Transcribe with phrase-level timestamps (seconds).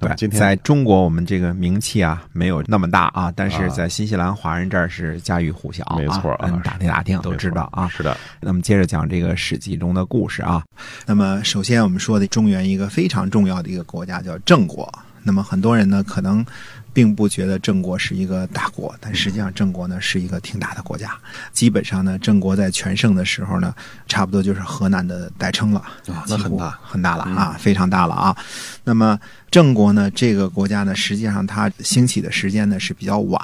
[0.00, 7.86] 对，今天在中国我们这个名气啊没有那么大啊，但是在新西兰华人这儿是家喻户晓啊，没错打听打听都知道啊。
[7.88, 10.62] 是的，那么接着讲这个《史记》中的故事啊。
[11.06, 14.90] 那么首先我们说的中原一个非常重要的一个国家叫郑国。
[15.22, 16.44] 那么很多人呢可能
[16.92, 21.16] 并不觉得郑国是一个大国，但实际上郑国呢是一个挺大的国家。
[21.52, 23.74] 基本上呢，郑国在全盛的时候呢，
[24.08, 28.36] 差不多就是河南的代称了啊那很大很大了啊，非常大了啊。
[28.84, 29.18] 那么
[29.50, 33.40] 郑国呢，这个国家呢，实际上它兴起的时间呢是比较晚。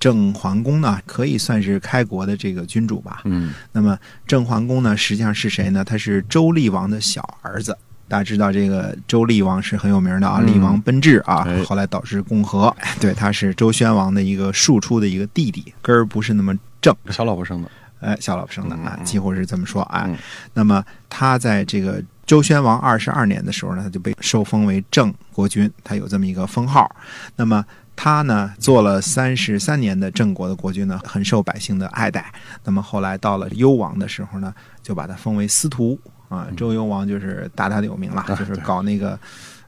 [0.00, 3.20] 郑桓公呢，可以算是开国的这个君主吧。
[3.24, 5.84] 嗯，那么郑桓公呢，实际上是谁呢？
[5.84, 7.78] 他是周厉王的小儿子。
[8.12, 12.76] 大家知道这个周厉王是很有名的啊，嗯厉王奔至啊哎，后来导致共和。
[13.00, 16.94] 对，他是周宣王的一个庶出的一个弟弟，根儿不是那么正。
[17.08, 20.04] 小老婆生的，哎，小老婆生的啊，嗯几乎是这么说啊。
[20.06, 20.18] 嗯
[20.52, 26.94] 那么他在这个周宣王二十二年的时候呢，他就被受封为郑国君，他有这么一个封号。
[27.34, 27.64] 那么
[27.96, 32.30] 他呢，做了三十三年的郑国的国君呢，很受百姓的爱戴。
[32.62, 34.52] 那么后来到了幽王的时候呢，
[34.82, 35.98] 就把他封为司徒
[36.32, 36.46] 啊。
[36.56, 39.10] 周幽王就是大大的有名了，啊就是搞那个。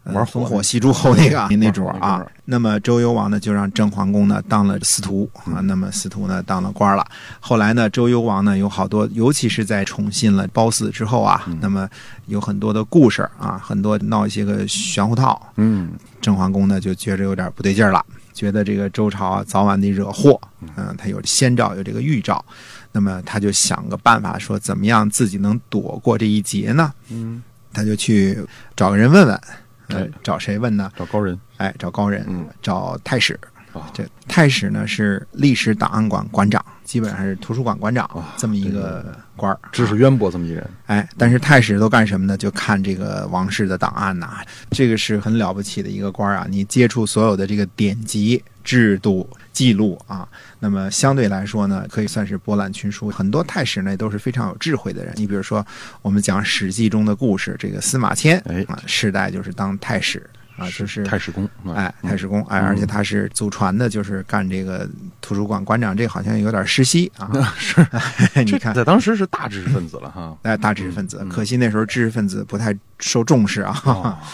[0.06, 7.02] 呃玩火烽火戏诸侯那个 嗯那主儿啊那么周幽王呢，就让郑桓公呢当了司徒啊，那么司徒呢当了官了。
[7.40, 11.88] 后来呢，周幽王呢有好多，尤其是在宠信了褒姒之后啊，那么
[12.26, 15.40] 有很多的故事啊，很多闹一些个玄乎套。
[15.56, 18.04] 嗯，郑桓公呢就觉着有点不对劲儿了，
[18.34, 20.38] 觉得这个周朝啊早晚得惹祸，
[20.76, 22.44] 嗯，他有先兆，有这个预兆，
[22.92, 26.92] 那么他就想个办法，说怎么样自己能躲过这一劫呢？
[27.10, 28.36] 嗯，他就去
[28.76, 29.40] 找个人问问，
[29.88, 30.90] 呃哎，找谁问呢？
[30.96, 32.46] 找高人，哎，找高人，嗯。
[32.60, 33.38] 找太史。
[33.80, 39.58] 啊，这太史呢是历史档案馆馆长，基本上是图书馆馆长啊这么一个官儿。
[39.72, 42.36] 知识渊博这么一人，哎，但是太史都干什么呢？
[42.36, 44.38] 就看这个王室的档案呐、
[44.70, 46.46] 这个是很了不起的一个官儿啊！
[46.48, 50.28] 你接触所有的这个典籍、制度、记录啊，
[50.60, 53.10] 那么相对来说呢，可以算是博览群书。
[53.10, 55.12] 很多太史呢都是非常有智慧的人。
[55.16, 55.66] 你比如说，
[56.00, 60.24] 我们讲《史记》中的故事，这个司马迁哎啊，世代就是当太史
[60.56, 64.88] 啊，就是太史公，啊哎，太史公，哎，嗯而且他是祖传的，就是干这个
[65.20, 67.30] 图书馆馆长，这好像有点世袭啊。
[67.58, 67.84] 是，
[68.44, 70.36] 你看，在当时是大知识分子了哈。
[70.42, 73.80] 哎，大知识分子，嗯可惜那时候知识分子不太受重视啊。
[73.84, 74.16] 哦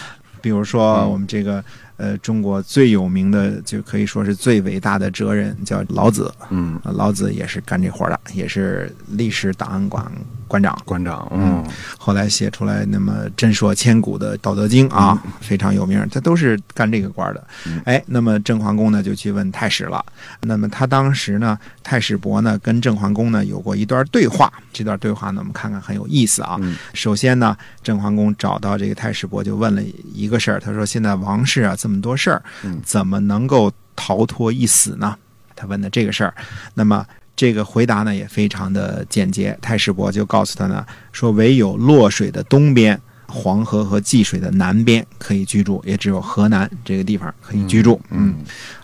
[0.42, 1.62] 比如说嗯我们这个
[2.00, 6.32] 呃，中国最有名的，就可以说是最伟大的哲人，叫老子。
[6.48, 10.10] 嗯，啊老子也是干这活的，也是历史档案馆
[10.48, 10.80] 馆长。
[10.86, 11.62] 馆长，嗯，
[11.98, 17.82] 后来写出来那么震烁千古的《道德经》啊，非常有名，他都是干这个官的嗯。
[17.84, 20.02] 哎，那么郑桓公呢就去问太史了。
[20.40, 26.56] 那么他当时呢，太史伯呢跟郑桓公呢有过一段对话，这段对话呢我们看看很有意思啊。
[26.62, 29.82] 嗯首先呢，郑桓公找到这个太史伯就问了
[30.14, 35.16] 一个事儿，他说现在王室啊这么多事儿嗯，怎么能够逃脱一死呢？
[35.56, 36.34] 他问的这个事儿，
[36.74, 37.04] 那么。
[37.36, 47.98] 这个回答呢也非常的简洁，太史伯就告诉他呢，说唯有洛水的东边、黄河和济水的南边可以居住，也只有河南这个地方可以居住。
[48.10, 48.34] 嗯，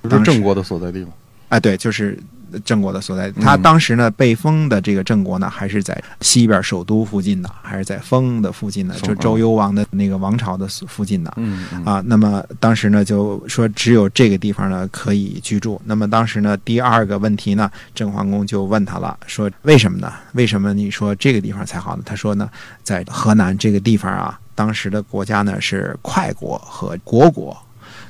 [0.05, 1.09] 就是郑国的所在地吗。
[1.51, 2.19] 哎，对，就是
[2.65, 3.31] 郑国的所在。
[3.33, 11.33] 他当时呢被封的这个郑国呢，还是在西边首都附近的，还是在封的附近的，就周幽王的那个王朝的附近的。
[11.37, 15.81] 嗯嗯啊，那么当时呢就说只有这个地方呢可以居住。
[15.85, 20.13] 那么当时呢第二个问题呢，郑桓公就问他了，说为什么呢？
[20.33, 22.03] 为什么你说这个地方才好呢？
[22.07, 22.49] 他说呢，
[22.83, 27.57] 在河南这个地方啊，当时的国家呢是快国和国国。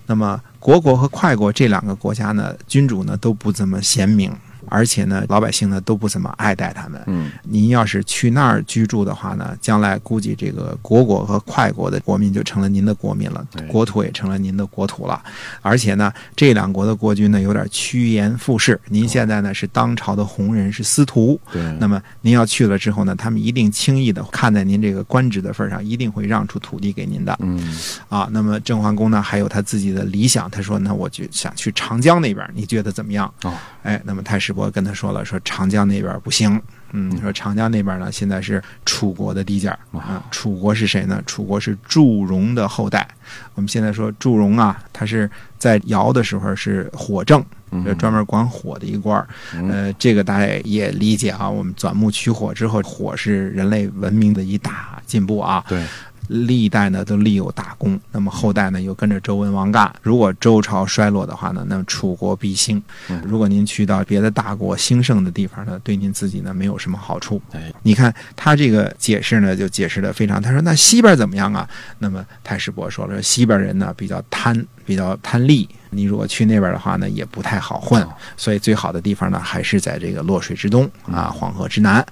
[0.06, 4.32] 那么国国和快国这两个国家呢，君主呢都不怎么贤明。
[4.68, 7.02] 而且呢，老百姓呢都不怎么爱戴他们。
[7.06, 15.22] 嗯您要是去那儿居住的话呢，将来估计这个国国和快国的国民就成了您的国民了哎，国土也成了您的国土了。
[15.62, 18.78] 而且呢，这两国的国君呢有点趋炎附势。
[18.88, 27.78] 您现在呢是当朝的红人，是司徒，对，那么您要去了之后呢，他们一定轻易的看在您这个官职的份上，一定会让出土地给您的嗯
[28.08, 28.28] 啊。
[28.32, 33.32] 那么郑桓公呢，还有他自己的理想，他说呢，我就想去长江那边，你觉得怎么样？
[33.42, 33.52] 哦，
[33.82, 36.60] 哎，那么太史伯跟他说了，说长江那边不行，
[36.92, 40.24] 嗯，说长江那边呢现在是楚国的地界儿啊。
[40.30, 41.22] 楚国是谁呢？
[41.26, 43.06] 楚国是祝融的后代。
[43.54, 47.44] 我们现在说祝融啊，他是在尧的时候是火正，
[47.84, 49.28] 就专门管火的一官儿。
[49.68, 51.48] 呃，这个大家也理解啊。
[51.48, 55.64] 我们钻木取火之后，火是人类文明的一大进步啊。
[55.68, 55.84] 对。
[56.28, 59.92] 历代呢都立有大功，那么后代呢又跟着周文王干。
[60.02, 62.82] 如果周朝衰落的话呢，那么楚国必兴。
[63.24, 67.40] 如果您去到别的大国兴盛的地方呢，对您自己呢没有什么好处。
[67.82, 70.40] 你看他这个解释呢，就解释的非常。
[70.40, 71.68] 他说那西边怎么样啊？
[71.98, 75.68] 那么太史伯说了，西边人呢比较贪，比较贪利。
[75.90, 78.06] 你如果去那边的话呢，也不太好混。
[78.36, 82.04] 所以最好的地方呢，还是在这个洛水之东啊，黄河之南，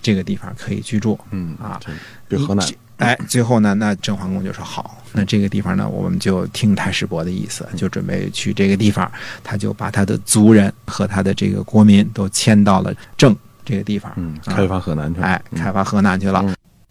[0.00, 1.18] 这个地方可以居住。
[1.30, 1.80] 嗯啊，
[2.28, 2.64] 这河南。
[3.02, 9.10] 哎，最后呢，那郑桓公就说好，那这个地方呢，我们就听太师伯的意思，就准备去这个地方。
[9.42, 15.26] 他就把他的族人和他的这个国民都迁到了郑这个地方，嗯，开发河南去了。
[15.26, 16.44] 哎，开发河南去了。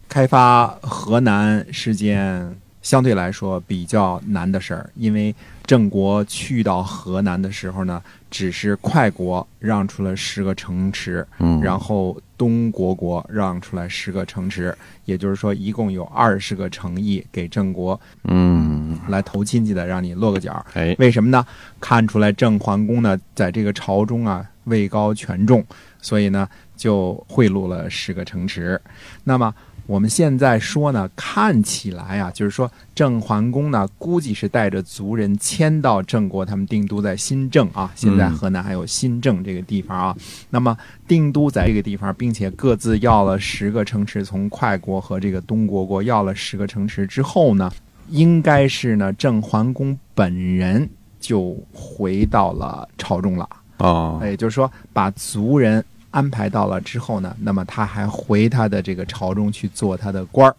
[0.08, 5.34] 开发河南是件相对来说比较难的事儿，因为
[5.64, 8.02] 郑国去到河南的时候呢。
[8.32, 14.74] 只是快国让出了十个城池，嗯，然后东国国让出来十个城池，
[15.04, 20.64] 也就是说一共有二十个城邑给郑国，嗯，来投亲戚的，让你落个脚。
[20.72, 21.44] 哎，为什么呢？
[21.78, 25.62] 看出来郑桓公呢，在这个朝中啊位高权重，
[26.00, 26.48] 所以呢
[26.82, 28.80] 就贿赂了十个城池。
[29.22, 29.54] 那么。
[29.84, 37.90] 我们现在说呢，看起来啊，就是说郑桓公呢，估计是带着族人迁到郑国，他们定都在新郑啊。
[37.96, 40.16] 现在河南还有新郑这个地方啊。
[40.50, 40.74] 那么
[41.08, 47.68] 定都在这个地方，并且各自要了十个城池，从快国和这个东国国要了十个城池之后呢，
[48.08, 50.88] 应该是呢，郑桓公本人
[51.18, 53.48] 就回到了朝中了
[53.78, 54.20] 啊。
[54.22, 55.84] 也就是说，把族人。
[56.12, 60.54] 安排到了之后呢，那么他还回他的这个朝中去做他的官儿，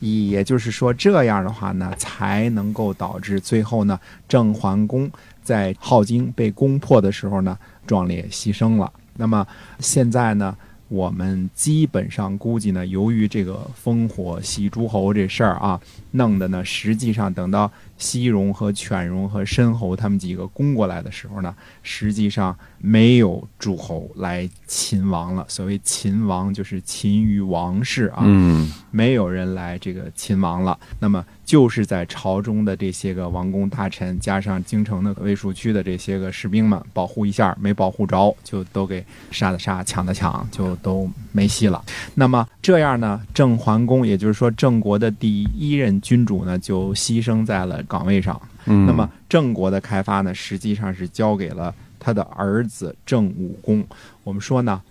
[0.00, 3.96] 也就是说这样的话呢，才能够导致最后呢，
[4.28, 5.08] 郑桓公
[5.42, 7.56] 在镐京被攻破的时候呢，
[7.86, 8.92] 壮烈牺牲了。
[9.16, 9.46] 那么
[9.78, 10.56] 现在呢？
[10.88, 15.80] 我们基本上估计呢，由于这个烽火戏诸侯这事儿啊，
[16.12, 17.68] 弄的呢，实际上等到
[17.98, 25.44] 西戎和犬戎和申侯他们几个攻过来的时候呢，实际上没有诸侯来秦王了。
[25.48, 30.78] 所谓秦王，就是秦于王室啊，嗯，没有人来这个秦王了。
[30.98, 31.24] 那么。
[31.44, 41.84] 就是在朝中的这些个王公大臣，加上京城的卫戍区的这些个士兵们，保护一下，没保护着，就都给杀的杀，抢的抢，就都没戏了。
[42.14, 48.40] 那么这样呢，郑桓公，也就是说郑国的第一任君主呢，就牺牲在了岗位上。
[48.64, 53.84] 那么郑国的开发呢，实际上是交给了他的儿子郑武公。
[54.22, 54.82] 我们说呢，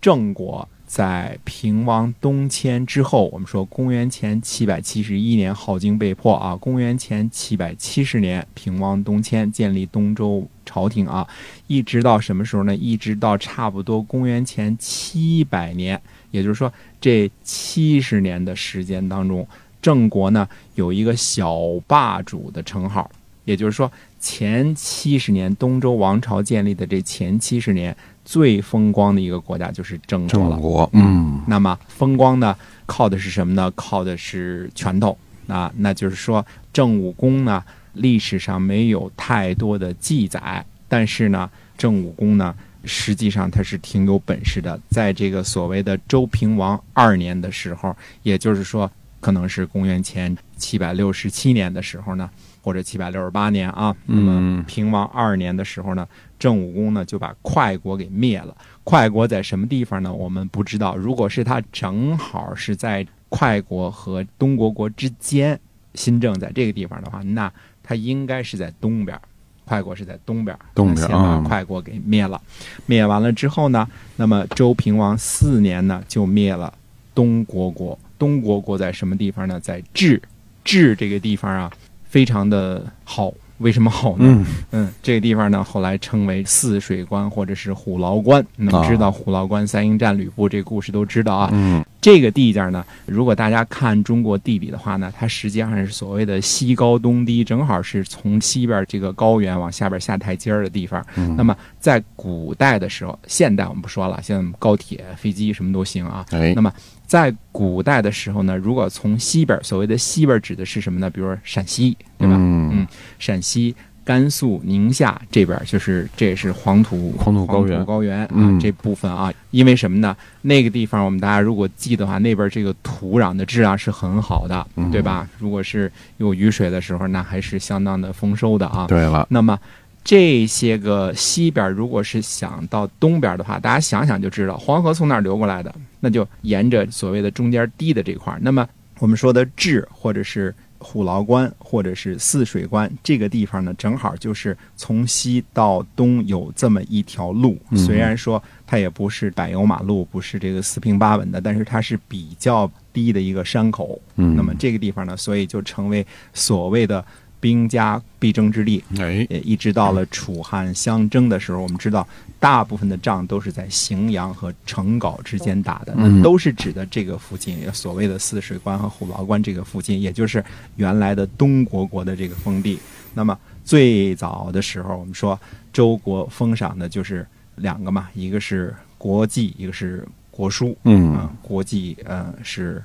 [0.00, 0.68] 郑国。
[0.86, 11.26] 在平王东迁之后，我们说公元前七百七十一年镐京被破啊，公元前七百七十年平王东迁建立东周朝廷啊，
[11.66, 12.76] 一直到什么时候呢？
[12.76, 16.00] 一直到差不多公元前七百年，
[16.30, 19.44] 也就是说这七十年的时间当中，
[19.86, 21.56] 郑国呢有一个小
[21.86, 23.08] 霸主的称号，
[23.44, 23.88] 也就是说
[24.18, 27.96] 前七十年东周王朝建立的这前七十年。
[28.24, 30.56] 最风光的一个国家就是郑国了。
[30.56, 33.72] 国，嗯，那么风光呢，靠的是什么呢？
[33.76, 35.16] 靠的是拳头。
[35.46, 37.62] 啊那就是说，郑武公呢，
[37.92, 42.52] 历史上没有太多的记载，但是呢，郑武公呢，
[42.82, 44.76] 实际上他是挺有本事的。
[44.90, 48.90] 在这个所谓的周平王二年的时候，也就是说，
[49.26, 52.30] 可能是公元前七百六十七年的时候呢，
[52.62, 56.06] 或者七百六十八年啊，那么平王二年的时候呢。
[56.38, 58.56] 郑武公呢就把快国给灭了。
[58.84, 60.12] 快国在什么地方呢？
[60.12, 60.94] 我们不知道。
[60.94, 65.58] 如果是他正好是在快国和东国国之间，
[65.94, 67.52] 新政在这个地方的话，那
[67.82, 69.20] 他应该是在东边。
[69.64, 72.40] 快国是在东边，东边先把快国给灭了。
[72.84, 76.72] 灭完了之后呢，那么周平王四年呢就灭了
[77.12, 77.98] 东国国。
[78.18, 79.58] 东国国在什么地方呢？
[79.60, 80.20] 在治。
[80.64, 81.70] 治这个地方啊，
[82.04, 83.32] 非常的好。
[83.58, 84.44] 为什么好呢？
[84.72, 88.44] 嗯，这个地方呢，后来称为泗水关或者是虎牢关。
[88.56, 91.48] 那么知道虎牢关三英战吕布这个故事都知道啊。
[91.52, 101.04] 嗯，这个地界呢，如果大家看中国地理的话呢，它实际上是所谓的西高东低，正好是从西边这个高原往下边下台阶儿的地方。
[101.36, 106.24] 那么在古代的时候，现代我们不说了，现在高铁、飞机什么都行啊。
[106.30, 106.72] 哎，那么。
[107.08, 111.10] 在古代的时候呢，如果从西边，所谓的西边指的是什么呢？
[111.10, 112.34] 比如说陕西，对吧？
[112.36, 112.86] 嗯，
[113.20, 113.74] 陕西、
[114.06, 120.16] 甘肃、宁夏这边，就是这也是黄土黄土高原高原啊、嗯这部分啊，因为什么呢？
[120.42, 125.28] 那个地方我们大家如果记的话，那边这个土壤的质量是很好的，嗯对吧？
[125.38, 128.86] 如果是有雨水的时候，那还是相当的丰收的啊。
[128.86, 129.58] 对了，那么
[130.04, 135.74] 这些个西边，如果是想到东边的话，大家想想就知道，黄河从哪儿流过来的？
[135.98, 138.38] 那就沿着所谓的中间低的这块儿。
[138.40, 138.64] 那么
[139.00, 147.58] 我们说的质或者是虎牢关或者是泗水关这个地方呢，正好就是从西到东有这么一条路。
[147.70, 154.00] 嗯虽然说它也不是柏油马路，不是这个四平八稳的，但是它是比较低的一个山口。
[154.16, 157.04] 嗯，那么这个地方呢，所以就成为所谓的
[157.46, 158.82] 兵家必争之地。
[158.98, 162.04] 哎，也一直到了楚汉相争的时候，我们知道
[162.40, 172.80] 大部分的仗都是在荥阳和成皋之间打的，嗯那都是指的这个附近，所谓的泗水关和虎牢关这个附近，也就是原来的东国国的这个封地。
[173.14, 175.38] 那么最早的时候，我们说
[175.72, 177.24] 周国封赏的就是
[177.54, 180.76] 两个嘛，一个是国际，一个是国书。
[180.82, 182.82] 嗯啊，国际呃是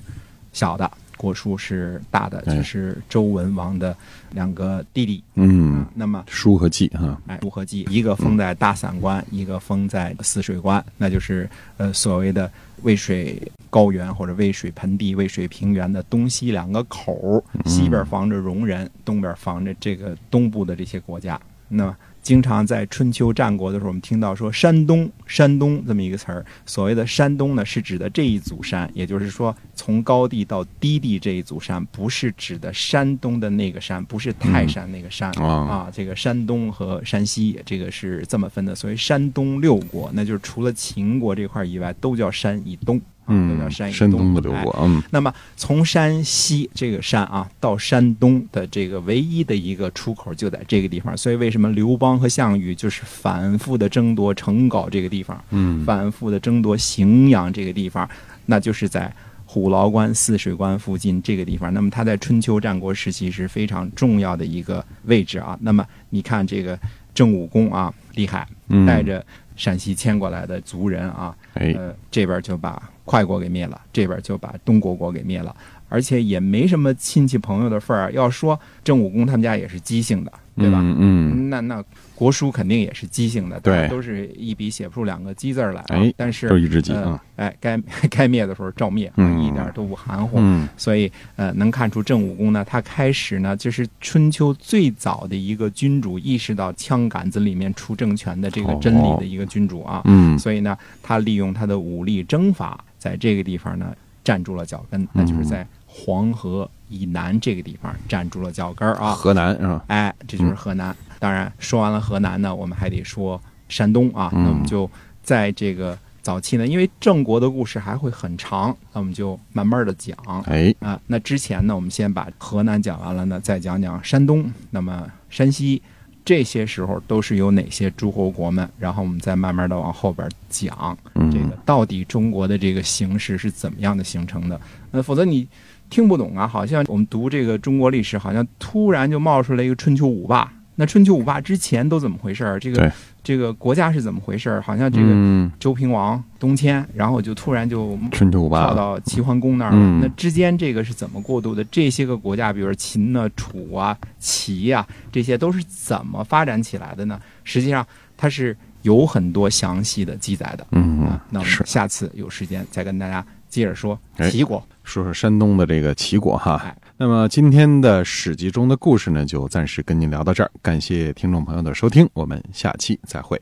[0.52, 0.88] 小的，
[1.22, 3.96] 国书是大的，哎就是周文王的
[4.32, 5.22] 两个弟弟。
[5.34, 7.86] 嗯，那么书和记哈，哎，如何记？
[7.88, 12.50] 一个封在大散关，一个封在泗水关，那就是呃所谓的
[12.82, 21.40] 渭水高原或者渭水盆地、渭水平原的东西两个口儿，西边防着戎人，东边防着这个东部的这些国家。
[21.68, 26.44] 那么经常在春秋战国的时候，我们听到说山东，山东这么一个词儿。
[26.64, 35.90] 所谓的山东呢，是指的这一组山，也就是说从高地到低地这一组山，不是指的山东的那个山，不是泰山那个山、啊啊。
[35.92, 38.72] 这个山东和山西，这个是这么分的。
[38.74, 58.08] 所谓山东六国，那就是除了秦国这块以外，都叫山以东，啊、都叫嗯，山以山东的六哎国，嗯那么从山西这个山啊到山东的这个唯一的一个出口就在这个地方，所以为什么刘邦和项羽就是反复的争夺成皋这个地方，嗯，反复的争夺荥阳这个地方，
[58.46, 59.12] 那就是在
[59.44, 61.72] 虎牢关、泗水关附近这个地方。
[61.74, 65.58] 那么它在春秋战国时期是非常重要的一个位置啊。
[65.60, 66.78] 那么你看这个
[67.14, 75.54] 郑武公啊，厉害，嗯带着陕西迁过来的族人啊，哎，呃，这边就把快国给灭了，这边就把东国国给灭了，
[75.90, 78.10] 而且也没什么亲戚朋友的份儿。
[78.12, 80.80] 要说郑武公他们家也是姬姓的，对吧？
[80.82, 81.82] 嗯嗯，那那
[82.14, 85.84] 国书肯定也是姬姓的，对都是一笔写不出两个姬字来啊。
[85.88, 87.78] 哎但是都一只鸡呃啊，哎，该
[88.10, 90.36] 该灭的时候照灭，一点都不含糊。
[90.38, 100.02] 嗯所以呃，能看出郑武公呢，他开始呢，就是春秋最早的一个君主意识到枪杆子里面出政权的这个真理的一个君主啊。
[100.04, 109.12] 嗯，所以呢，他利用他的武力征伐，在这个地方呢站住了脚跟，那就是在黄河以南这个地方站住了脚跟儿啊。
[109.12, 109.82] 河南是吧？
[109.88, 110.94] 哎，这就是河南。
[111.18, 114.30] 当然，说完了河南呢，我们还得说山东啊。
[114.34, 114.88] 嗯那我们就
[115.22, 120.16] 在这个早期呢，因为郑国的故事还会很长，那我们就慢慢的讲。
[120.46, 125.80] 哎，啊，那之前呢，我们先把河南讲完了呢，再讲讲山东，那么山西
[126.24, 134.60] 这些时候都是有哪些诸侯国们，然后我们再慢慢的往后边讲，嗯这个到底中国的这个形势是怎么样的形成的？
[134.90, 135.46] 那，否则你
[135.92, 140.50] 听不懂啊，好像我们读这个中国历史，好像突然就冒出来一个春秋五霸。
[140.74, 142.58] 那春秋五霸之前都怎么回事儿？
[142.58, 142.90] 这个
[143.22, 144.62] 这个国家是怎么回事儿？
[144.62, 149.76] 好像这个嗯周平王东迁，然后就突然就春秋五霸跳，到齐桓公那儿了。
[149.76, 151.62] 嗯那之间这个是怎么过渡的？
[151.64, 157.20] 这些个国家，比如说秦啊、楚啊、齐啊，这些都是怎么发展起来的呢？
[157.44, 160.66] 实际上，它是有很多详细的记载的。
[160.70, 163.22] 嗯啊，，那我们下次有时间再跟大家
[163.52, 164.60] 接着说哎齐国。
[164.82, 166.76] 说说山东的这个齐国哈哎。
[166.96, 173.40] 那么今天的史记中的故事呢，就暂时跟您聊到这儿，感谢听众朋友的收听，我们下期再会。